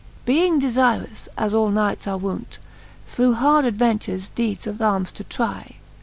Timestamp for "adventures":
3.65-4.29